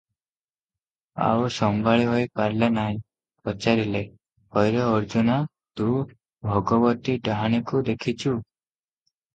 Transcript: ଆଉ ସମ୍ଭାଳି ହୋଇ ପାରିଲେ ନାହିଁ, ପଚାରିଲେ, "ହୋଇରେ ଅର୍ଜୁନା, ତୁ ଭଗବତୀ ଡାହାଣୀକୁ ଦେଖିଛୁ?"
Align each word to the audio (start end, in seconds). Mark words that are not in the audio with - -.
ଆଉ 1.25 1.51
ସମ୍ଭାଳି 1.57 2.07
ହୋଇ 2.13 2.25
ପାରିଲେ 2.39 2.71
ନାହିଁ, 2.79 2.97
ପଚାରିଲେ, 3.51 4.03
"ହୋଇରେ 4.57 4.83
ଅର୍ଜୁନା, 4.87 5.39
ତୁ 5.81 5.93
ଭଗବତୀ 6.51 7.21
ଡାହାଣୀକୁ 7.31 7.89
ଦେଖିଛୁ?" 7.93 8.37